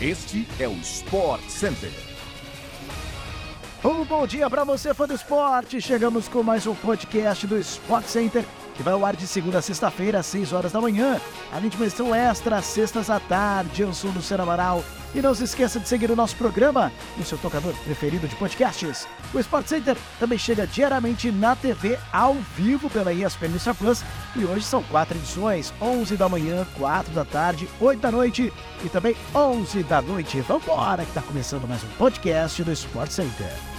Este 0.00 0.46
é 0.60 0.68
o 0.68 0.74
Sport 0.74 1.42
Center. 1.48 1.90
Um 3.84 4.04
bom 4.04 4.28
dia 4.28 4.48
para 4.48 4.62
você, 4.62 4.94
fã 4.94 5.08
do 5.08 5.14
esporte. 5.14 5.80
Chegamos 5.80 6.28
com 6.28 6.40
mais 6.40 6.68
um 6.68 6.74
podcast 6.76 7.44
do 7.48 7.58
Sport 7.58 8.04
Center, 8.04 8.44
que 8.78 8.82
vai 8.84 8.94
ao 8.94 9.04
ar 9.04 9.16
de 9.16 9.26
segunda 9.26 9.58
a 9.58 9.62
sexta-feira, 9.62 10.20
às 10.20 10.26
6 10.26 10.52
horas 10.52 10.70
da 10.70 10.80
manhã. 10.80 11.20
Além 11.52 11.68
de 11.68 11.76
uma 11.76 11.84
edição 11.84 12.14
extra, 12.14 12.58
às 12.58 12.64
sextas 12.64 13.10
à 13.10 13.18
tarde. 13.18 13.82
Eu 13.82 13.92
sou 13.92 14.12
Luciano 14.12 14.44
Amaral. 14.44 14.84
E 15.12 15.20
não 15.20 15.34
se 15.34 15.42
esqueça 15.42 15.80
de 15.80 15.88
seguir 15.88 16.12
o 16.12 16.16
nosso 16.16 16.36
programa 16.36 16.92
no 17.16 17.24
seu 17.24 17.36
tocador 17.38 17.74
preferido 17.82 18.28
de 18.28 18.36
podcasts. 18.36 19.08
O 19.34 19.40
Sport 19.40 19.66
Center 19.66 19.96
também 20.20 20.38
chega 20.38 20.64
diariamente 20.64 21.32
na 21.32 21.56
TV 21.56 21.98
ao 22.12 22.34
vivo 22.56 22.88
pela 22.88 23.12
ESPN 23.12 23.58
Star 23.58 23.74
Plus. 23.74 24.04
E 24.36 24.44
hoje 24.44 24.64
são 24.64 24.80
quatro 24.84 25.18
edições: 25.18 25.74
11 25.82 26.16
da 26.16 26.28
manhã, 26.28 26.64
4 26.76 27.12
da 27.12 27.24
tarde, 27.24 27.68
8 27.80 27.98
da 27.98 28.12
noite 28.12 28.52
e 28.84 28.88
também 28.88 29.16
11 29.34 29.82
da 29.82 30.00
noite. 30.00 30.40
Vambora 30.42 31.02
que 31.02 31.10
está 31.10 31.22
começando 31.22 31.66
mais 31.66 31.82
um 31.82 31.88
podcast 31.98 32.62
do 32.62 32.70
Sport 32.70 33.10
Center. 33.10 33.77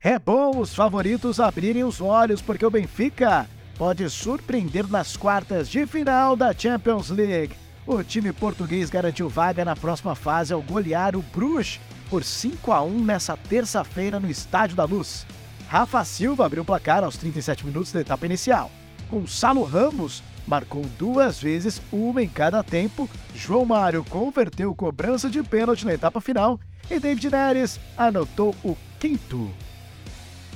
É 0.00 0.16
bom 0.16 0.60
os 0.60 0.72
favoritos 0.72 1.40
abrirem 1.40 1.82
os 1.82 2.00
olhos, 2.00 2.40
porque 2.40 2.64
o 2.64 2.70
Benfica 2.70 3.48
pode 3.76 4.08
surpreender 4.08 4.88
nas 4.88 5.16
quartas 5.16 5.68
de 5.68 5.84
final 5.86 6.36
da 6.36 6.54
Champions 6.54 7.10
League. 7.10 7.56
O 7.84 8.00
time 8.04 8.32
português 8.32 8.90
garantiu 8.90 9.28
vaga 9.28 9.64
na 9.64 9.74
próxima 9.74 10.14
fase 10.14 10.52
ao 10.52 10.62
golear 10.62 11.16
o 11.16 11.22
Bruges 11.22 11.80
por 12.08 12.22
5 12.22 12.70
a 12.70 12.80
1 12.80 13.04
nessa 13.04 13.36
terça-feira 13.36 14.20
no 14.20 14.30
Estádio 14.30 14.76
da 14.76 14.84
Luz. 14.84 15.26
Rafa 15.68 16.04
Silva 16.04 16.46
abriu 16.46 16.62
o 16.62 16.66
placar 16.66 17.02
aos 17.02 17.16
37 17.16 17.66
minutos 17.66 17.90
da 17.90 18.00
etapa 18.00 18.24
inicial. 18.24 18.70
Gonçalo 19.10 19.64
Ramos 19.64 20.22
marcou 20.46 20.82
duas 20.96 21.40
vezes, 21.40 21.82
uma 21.90 22.22
em 22.22 22.28
cada 22.28 22.62
tempo. 22.62 23.10
João 23.34 23.64
Mário 23.64 24.04
converteu 24.04 24.72
cobrança 24.76 25.28
de 25.28 25.42
pênalti 25.42 25.84
na 25.84 25.94
etapa 25.94 26.20
final 26.20 26.60
e 26.88 27.00
David 27.00 27.30
Neres 27.30 27.80
anotou 27.96 28.54
o 28.62 28.76
quinto. 29.00 29.50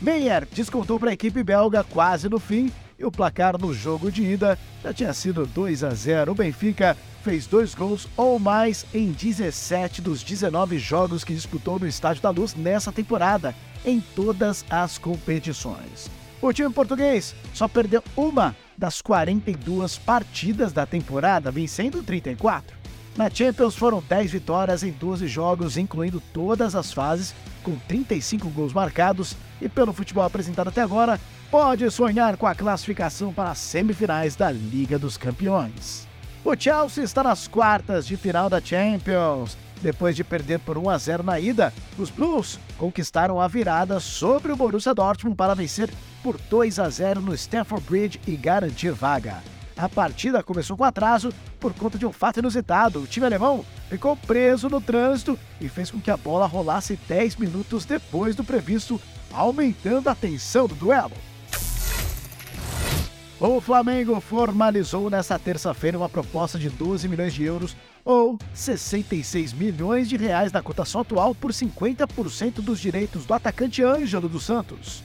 Meyer 0.00 0.46
descontou 0.52 1.00
para 1.00 1.10
a 1.10 1.14
equipe 1.14 1.42
belga 1.42 1.82
quase 1.82 2.28
no 2.28 2.38
fim 2.38 2.70
e 2.98 3.04
o 3.04 3.10
placar 3.10 3.58
no 3.58 3.72
jogo 3.72 4.10
de 4.10 4.22
ida 4.22 4.58
já 4.82 4.92
tinha 4.92 5.12
sido 5.12 5.46
2 5.46 5.84
a 5.84 5.90
0. 5.90 6.32
O 6.32 6.34
Benfica 6.34 6.96
fez 7.22 7.46
dois 7.46 7.74
gols 7.74 8.06
ou 8.16 8.38
mais 8.38 8.84
em 8.94 9.10
17 9.10 10.02
dos 10.02 10.22
19 10.22 10.78
jogos 10.78 11.24
que 11.24 11.34
disputou 11.34 11.78
no 11.78 11.86
Estádio 11.86 12.22
da 12.22 12.30
Luz 12.30 12.54
nessa 12.54 12.92
temporada, 12.92 13.54
em 13.84 14.00
todas 14.14 14.64
as 14.68 14.98
competições. 14.98 16.10
O 16.42 16.52
time 16.52 16.72
português 16.72 17.34
só 17.54 17.66
perdeu 17.66 18.02
uma 18.14 18.54
das 18.76 19.00
42 19.00 19.96
partidas 19.96 20.72
da 20.72 20.84
temporada, 20.84 21.50
vencendo 21.50 22.02
34. 22.02 22.75
Na 23.16 23.30
Champions 23.30 23.74
foram 23.74 24.02
10 24.06 24.30
vitórias 24.30 24.82
em 24.82 24.90
12 24.92 25.26
jogos, 25.26 25.78
incluindo 25.78 26.22
todas 26.34 26.74
as 26.74 26.92
fases, 26.92 27.34
com 27.62 27.74
35 27.88 28.50
gols 28.50 28.74
marcados, 28.74 29.34
e 29.58 29.70
pelo 29.70 29.94
futebol 29.94 30.22
apresentado 30.22 30.68
até 30.68 30.82
agora, 30.82 31.18
pode 31.50 31.90
sonhar 31.90 32.36
com 32.36 32.46
a 32.46 32.54
classificação 32.54 33.32
para 33.32 33.50
as 33.50 33.58
semifinais 33.58 34.36
da 34.36 34.52
Liga 34.52 34.98
dos 34.98 35.16
Campeões. 35.16 36.06
O 36.44 36.54
Chelsea 36.54 37.02
está 37.02 37.22
nas 37.22 37.48
quartas 37.48 38.06
de 38.06 38.18
final 38.18 38.50
da 38.50 38.60
Champions. 38.60 39.56
Depois 39.80 40.14
de 40.14 40.22
perder 40.22 40.58
por 40.58 40.76
1 40.76 40.90
a 40.90 40.98
0 40.98 41.22
na 41.22 41.40
ida, 41.40 41.72
os 41.98 42.10
Blues 42.10 42.58
conquistaram 42.76 43.40
a 43.40 43.48
virada 43.48 43.98
sobre 43.98 44.52
o 44.52 44.56
Borussia 44.56 44.94
Dortmund 44.94 45.36
para 45.36 45.54
vencer 45.54 45.88
por 46.22 46.36
2 46.50 46.78
a 46.78 46.88
0 46.90 47.22
no 47.22 47.34
Stamford 47.34 47.84
Bridge 47.86 48.20
e 48.26 48.36
garantir 48.36 48.92
vaga. 48.92 49.42
A 49.76 49.90
partida 49.90 50.42
começou 50.42 50.74
com 50.74 50.84
atraso 50.84 51.30
por 51.60 51.74
conta 51.74 51.98
de 51.98 52.06
um 52.06 52.12
fato 52.12 52.38
inusitado. 52.38 53.00
O 53.00 53.06
time 53.06 53.26
alemão 53.26 53.64
ficou 53.90 54.16
preso 54.16 54.70
no 54.70 54.80
trânsito 54.80 55.38
e 55.60 55.68
fez 55.68 55.90
com 55.90 56.00
que 56.00 56.10
a 56.10 56.16
bola 56.16 56.46
rolasse 56.46 56.98
10 57.06 57.36
minutos 57.36 57.84
depois 57.84 58.34
do 58.34 58.42
previsto, 58.42 58.98
aumentando 59.30 60.08
a 60.08 60.14
tensão 60.14 60.66
do 60.66 60.74
duelo. 60.74 61.12
O 63.38 63.60
Flamengo 63.60 64.18
formalizou 64.18 65.10
nesta 65.10 65.38
terça-feira 65.38 65.98
uma 65.98 66.08
proposta 66.08 66.58
de 66.58 66.70
12 66.70 67.06
milhões 67.06 67.34
de 67.34 67.44
euros 67.44 67.76
ou 68.02 68.38
66 68.54 69.52
milhões 69.52 70.08
de 70.08 70.16
reais 70.16 70.50
na 70.50 70.62
cotação 70.62 71.02
atual 71.02 71.34
por 71.34 71.52
50% 71.52 72.62
dos 72.62 72.80
direitos 72.80 73.26
do 73.26 73.34
atacante 73.34 73.82
Ângelo 73.82 74.26
dos 74.26 74.44
Santos. 74.44 75.04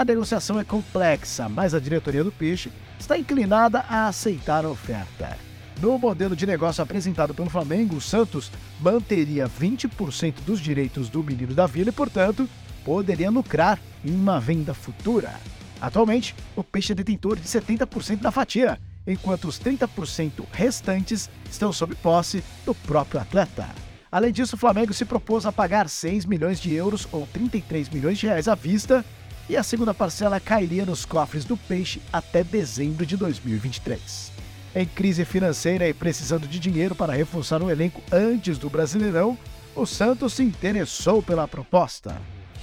A 0.00 0.04
negociação 0.06 0.58
é 0.58 0.64
complexa, 0.64 1.46
mas 1.46 1.74
a 1.74 1.78
diretoria 1.78 2.24
do 2.24 2.32
Peixe 2.32 2.72
está 2.98 3.18
inclinada 3.18 3.80
a 3.80 4.08
aceitar 4.08 4.64
a 4.64 4.70
oferta. 4.70 5.36
No 5.78 5.98
modelo 5.98 6.34
de 6.34 6.46
negócio 6.46 6.82
apresentado 6.82 7.34
pelo 7.34 7.50
Flamengo, 7.50 7.96
o 7.96 8.00
Santos 8.00 8.50
manteria 8.80 9.46
20% 9.46 10.36
dos 10.46 10.58
direitos 10.58 11.10
do 11.10 11.22
menino 11.22 11.52
da 11.52 11.66
Vila 11.66 11.90
e, 11.90 11.92
portanto, 11.92 12.48
poderia 12.82 13.30
lucrar 13.30 13.78
em 14.02 14.14
uma 14.14 14.40
venda 14.40 14.72
futura. 14.72 15.34
Atualmente, 15.78 16.34
o 16.56 16.64
Peixe 16.64 16.92
é 16.92 16.94
detentor 16.94 17.36
de 17.36 17.46
70% 17.46 18.20
da 18.20 18.30
fatia, 18.30 18.80
enquanto 19.06 19.48
os 19.48 19.60
30% 19.60 20.46
restantes 20.50 21.28
estão 21.50 21.74
sob 21.74 21.94
posse 21.96 22.42
do 22.64 22.74
próprio 22.74 23.20
atleta. 23.20 23.68
Além 24.10 24.32
disso, 24.32 24.56
o 24.56 24.58
Flamengo 24.58 24.94
se 24.94 25.04
propôs 25.04 25.44
a 25.44 25.52
pagar 25.52 25.90
6 25.90 26.24
milhões 26.24 26.58
de 26.58 26.74
euros 26.74 27.06
ou 27.12 27.28
33 27.30 27.90
milhões 27.90 28.16
de 28.16 28.28
reais 28.28 28.48
à 28.48 28.54
vista 28.54 29.04
e 29.50 29.56
a 29.56 29.64
segunda 29.64 29.92
parcela 29.92 30.38
cairia 30.38 30.86
nos 30.86 31.04
cofres 31.04 31.44
do 31.44 31.56
Peixe 31.56 32.00
até 32.12 32.44
dezembro 32.44 33.04
de 33.04 33.16
2023. 33.16 34.30
Em 34.76 34.86
crise 34.86 35.24
financeira 35.24 35.88
e 35.88 35.92
precisando 35.92 36.46
de 36.46 36.60
dinheiro 36.60 36.94
para 36.94 37.12
reforçar 37.12 37.60
o 37.60 37.68
elenco 37.68 38.00
antes 38.12 38.58
do 38.58 38.70
Brasileirão, 38.70 39.36
o 39.74 39.84
Santos 39.84 40.34
se 40.34 40.44
interessou 40.44 41.20
pela 41.20 41.48
proposta. 41.48 42.16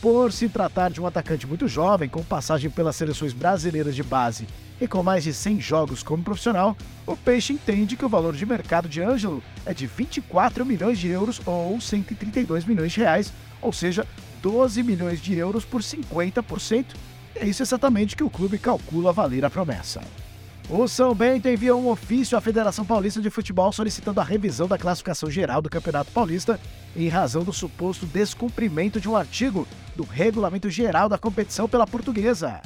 Por 0.00 0.32
se 0.32 0.48
tratar 0.48 0.90
de 0.90 1.00
um 1.00 1.06
atacante 1.06 1.46
muito 1.46 1.68
jovem, 1.68 2.08
com 2.08 2.24
passagem 2.24 2.68
pelas 2.68 2.96
seleções 2.96 3.32
brasileiras 3.32 3.94
de 3.94 4.02
base 4.02 4.48
e 4.80 4.88
com 4.88 5.04
mais 5.04 5.22
de 5.22 5.32
100 5.32 5.60
jogos 5.60 6.02
como 6.02 6.24
profissional, 6.24 6.76
o 7.06 7.16
Peixe 7.16 7.52
entende 7.52 7.94
que 7.94 8.04
o 8.04 8.08
valor 8.08 8.34
de 8.34 8.44
mercado 8.44 8.88
de 8.88 9.00
Ângelo 9.00 9.40
é 9.64 9.72
de 9.72 9.86
24 9.86 10.66
milhões 10.66 10.98
de 10.98 11.06
euros 11.06 11.40
ou 11.46 11.80
132 11.80 12.64
milhões 12.64 12.90
de 12.90 12.98
reais, 12.98 13.32
ou 13.60 13.72
seja, 13.72 14.04
12 14.42 14.82
milhões 14.82 15.22
de 15.22 15.34
euros 15.38 15.64
por 15.64 15.80
50%. 15.80 16.86
É 17.34 17.46
isso 17.46 17.62
exatamente 17.62 18.16
que 18.16 18.24
o 18.24 18.28
clube 18.28 18.58
calcula 18.58 19.12
valer 19.12 19.44
a 19.44 19.50
promessa. 19.50 20.02
O 20.68 20.86
São 20.86 21.14
Bento 21.14 21.48
enviou 21.48 21.80
um 21.80 21.88
ofício 21.88 22.36
à 22.36 22.40
Federação 22.40 22.84
Paulista 22.84 23.20
de 23.20 23.30
Futebol 23.30 23.72
solicitando 23.72 24.20
a 24.20 24.24
revisão 24.24 24.66
da 24.66 24.78
classificação 24.78 25.30
geral 25.30 25.62
do 25.62 25.70
Campeonato 25.70 26.10
Paulista 26.12 26.58
em 26.96 27.08
razão 27.08 27.42
do 27.42 27.52
suposto 27.52 28.06
descumprimento 28.06 29.00
de 29.00 29.08
um 29.08 29.16
artigo 29.16 29.66
do 29.94 30.02
Regulamento 30.02 30.70
Geral 30.70 31.08
da 31.08 31.18
competição 31.18 31.68
pela 31.68 31.86
Portuguesa. 31.86 32.60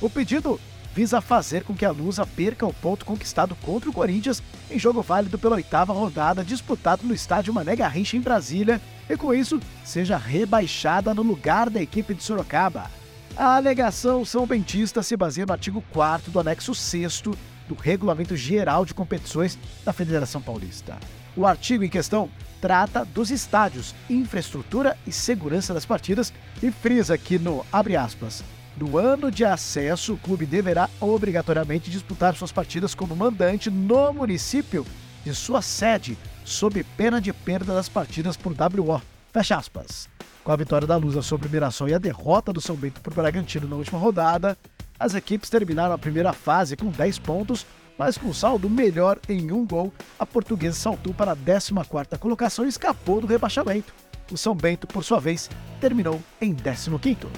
O 0.00 0.10
pedido 0.10 0.60
visa 0.94 1.20
fazer 1.20 1.64
com 1.64 1.74
que 1.74 1.84
a 1.84 1.90
Lusa 1.90 2.24
perca 2.24 2.64
o 2.64 2.72
ponto 2.72 3.04
conquistado 3.04 3.56
contra 3.56 3.90
o 3.90 3.92
Corinthians 3.92 4.40
em 4.70 4.78
jogo 4.78 5.02
válido 5.02 5.36
pela 5.36 5.56
oitava 5.56 5.92
rodada 5.92 6.44
disputado 6.44 7.04
no 7.04 7.12
estádio 7.12 7.52
Mané 7.52 7.74
Garrincha 7.74 8.16
em 8.16 8.20
Brasília 8.20 8.80
e 9.10 9.16
com 9.16 9.34
isso 9.34 9.58
seja 9.84 10.16
rebaixada 10.16 11.12
no 11.12 11.22
lugar 11.22 11.68
da 11.68 11.82
equipe 11.82 12.14
de 12.14 12.22
Sorocaba. 12.22 12.88
A 13.36 13.56
alegação 13.56 14.24
são 14.24 14.46
bentista 14.46 15.02
se 15.02 15.16
baseia 15.16 15.44
no 15.44 15.52
artigo 15.52 15.82
4 15.92 16.30
do 16.30 16.38
anexo 16.38 16.72
6 16.72 17.22
do 17.22 17.74
Regulamento 17.74 18.36
Geral 18.36 18.84
de 18.84 18.94
Competições 18.94 19.58
da 19.84 19.92
Federação 19.92 20.40
Paulista. 20.40 20.96
O 21.36 21.44
artigo 21.44 21.82
em 21.82 21.88
questão 21.88 22.30
trata 22.60 23.04
dos 23.04 23.32
estádios, 23.32 23.92
infraestrutura 24.08 24.96
e 25.04 25.10
segurança 25.10 25.74
das 25.74 25.84
partidas 25.84 26.32
e 26.62 26.70
frisa 26.70 27.18
que 27.18 27.36
no 27.36 27.66
abre 27.72 27.96
aspas 27.96 28.44
no 28.76 28.98
ano 28.98 29.30
de 29.30 29.44
acesso, 29.44 30.14
o 30.14 30.18
clube 30.18 30.44
deverá 30.44 30.90
obrigatoriamente 31.00 31.90
disputar 31.90 32.34
suas 32.34 32.50
partidas 32.50 32.94
como 32.94 33.14
mandante 33.14 33.70
no 33.70 34.12
município 34.12 34.84
de 35.24 35.34
sua 35.34 35.62
sede, 35.62 36.18
sob 36.44 36.82
pena 36.96 37.20
de 37.20 37.32
perda 37.32 37.72
das 37.72 37.88
partidas 37.88 38.36
por 38.36 38.52
WO. 38.52 39.00
Fecha 39.32 39.56
aspas. 39.56 40.08
Com 40.42 40.52
a 40.52 40.56
vitória 40.56 40.86
da 40.86 40.96
Lusa 40.96 41.22
sobre 41.22 41.48
o 41.48 41.50
Mirassol 41.50 41.88
e 41.88 41.94
a 41.94 41.98
derrota 41.98 42.52
do 42.52 42.60
São 42.60 42.76
Bento 42.76 43.00
por 43.00 43.14
Bragantino 43.14 43.66
na 43.66 43.76
última 43.76 43.98
rodada, 43.98 44.58
as 44.98 45.14
equipes 45.14 45.48
terminaram 45.48 45.94
a 45.94 45.98
primeira 45.98 46.32
fase 46.32 46.76
com 46.76 46.90
10 46.90 47.18
pontos, 47.20 47.64
mas 47.96 48.18
com 48.18 48.32
saldo 48.34 48.68
melhor 48.68 49.18
em 49.28 49.52
um 49.52 49.64
gol, 49.64 49.92
a 50.18 50.26
portuguesa 50.26 50.76
saltou 50.76 51.14
para 51.14 51.32
a 51.32 51.36
14ª 51.36 52.18
colocação 52.18 52.66
e 52.66 52.68
escapou 52.68 53.20
do 53.20 53.26
rebaixamento. 53.26 53.94
O 54.30 54.36
São 54.36 54.54
Bento, 54.54 54.86
por 54.86 55.04
sua 55.04 55.20
vez, 55.20 55.48
terminou 55.80 56.20
em 56.40 56.54
15º. 56.54 57.28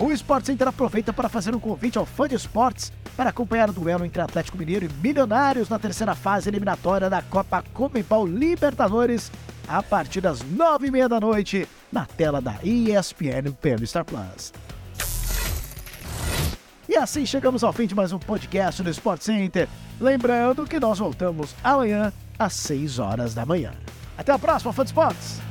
O 0.00 0.12
Sport 0.12 0.44
Center 0.46 0.68
aproveita 0.68 1.12
para 1.12 1.28
fazer 1.28 1.56
um 1.56 1.58
convite 1.58 1.98
ao 1.98 2.06
fã 2.06 2.28
de 2.28 2.36
esportes 2.36 2.92
para 3.16 3.30
acompanhar 3.30 3.68
o 3.68 3.72
duelo 3.72 4.04
entre 4.04 4.22
Atlético 4.22 4.56
Mineiro 4.56 4.86
e 4.86 4.88
Milionários 5.02 5.68
na 5.68 5.76
terceira 5.76 6.14
fase 6.14 6.48
eliminatória 6.48 7.10
da 7.10 7.20
Copa 7.20 7.64
Comembol 7.74 8.24
Libertadores 8.24 9.32
a 9.66 9.82
partir 9.82 10.20
das 10.20 10.40
nove 10.40 10.86
e 10.86 10.90
meia 10.92 11.08
da 11.08 11.18
noite 11.18 11.68
na 11.90 12.06
tela 12.06 12.40
da 12.40 12.54
ESPN 12.62 13.50
pelo 13.60 13.84
Star 13.84 14.04
Plus. 14.04 14.52
assim 16.96 17.26
chegamos 17.26 17.64
ao 17.64 17.72
fim 17.72 17.86
de 17.86 17.94
mais 17.94 18.12
um 18.12 18.18
podcast 18.18 18.82
do 18.82 18.90
Sport 18.90 19.22
Center. 19.22 19.68
Lembrando 20.00 20.64
que 20.64 20.78
nós 20.78 20.98
voltamos 20.98 21.54
amanhã 21.62 22.12
às 22.38 22.54
6 22.54 23.00
horas 23.00 23.34
da 23.34 23.44
manhã. 23.44 23.72
Até 24.16 24.32
a 24.32 24.38
próxima, 24.38 24.72
fã 24.72 24.84
de 24.84 24.90
esportes! 24.90 25.47